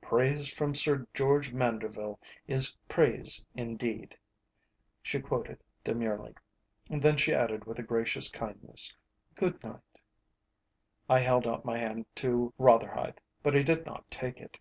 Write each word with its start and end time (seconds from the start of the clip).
"Praise 0.00 0.48
from 0.48 0.76
Sir 0.76 1.08
George 1.12 1.52
Manderville 1.52 2.20
is 2.46 2.76
praise 2.88 3.44
indeed," 3.56 4.16
she 5.02 5.18
quoted 5.18 5.58
demurely. 5.82 6.36
Then 6.88 7.16
she 7.16 7.34
added 7.34 7.64
with 7.64 7.84
gracious 7.88 8.28
kindness 8.28 8.94
"Good 9.34 9.60
night." 9.64 9.98
I 11.10 11.18
held 11.18 11.48
out 11.48 11.64
my 11.64 11.78
hand 11.80 12.06
to 12.14 12.54
Rotherhithe, 12.58 13.16
but 13.42 13.54
he 13.56 13.64
did 13.64 13.84
not 13.84 14.08
take 14.08 14.38
it. 14.40 14.56